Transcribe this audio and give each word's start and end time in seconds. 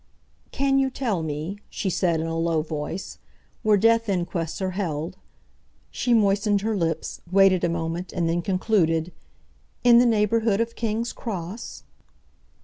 "Can 0.51 0.79
you 0.79 0.89
tell 0.89 1.21
me," 1.21 1.59
she 1.69 1.87
said, 1.91 2.19
in 2.21 2.25
a 2.25 2.35
low 2.35 2.63
voice, 2.63 3.19
"where 3.61 3.77
death 3.77 4.09
inquests 4.09 4.59
are 4.59 4.71
held"—she 4.71 6.13
moistened 6.15 6.61
her 6.61 6.75
lips, 6.75 7.21
waited 7.31 7.63
a 7.63 7.69
moment, 7.69 8.11
and 8.11 8.27
then 8.27 8.41
concluded—"in 8.41 9.99
the 9.99 10.05
neighbourhood 10.07 10.59
of 10.59 10.75
King's 10.75 11.13
Cross?" 11.13 11.83